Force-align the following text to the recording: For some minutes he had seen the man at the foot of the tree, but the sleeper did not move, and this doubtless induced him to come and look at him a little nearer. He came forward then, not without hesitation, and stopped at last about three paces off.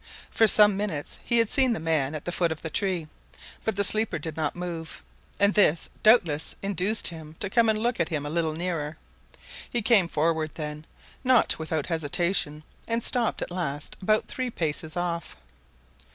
For 0.31 0.47
some 0.47 0.75
minutes 0.75 1.19
he 1.23 1.37
had 1.37 1.47
seen 1.47 1.73
the 1.73 1.79
man 1.79 2.15
at 2.15 2.25
the 2.25 2.31
foot 2.31 2.51
of 2.51 2.63
the 2.63 2.71
tree, 2.71 3.05
but 3.63 3.75
the 3.75 3.83
sleeper 3.83 4.17
did 4.17 4.35
not 4.35 4.55
move, 4.55 5.03
and 5.39 5.53
this 5.53 5.91
doubtless 6.01 6.55
induced 6.63 7.09
him 7.09 7.35
to 7.39 7.51
come 7.51 7.69
and 7.69 7.77
look 7.77 7.99
at 7.99 8.09
him 8.09 8.25
a 8.25 8.29
little 8.31 8.53
nearer. 8.53 8.97
He 9.69 9.83
came 9.83 10.07
forward 10.07 10.55
then, 10.55 10.85
not 11.23 11.59
without 11.59 11.85
hesitation, 11.85 12.63
and 12.87 13.03
stopped 13.03 13.43
at 13.43 13.51
last 13.51 13.95
about 14.01 14.27
three 14.27 14.49
paces 14.49 14.97
off. 14.97 15.37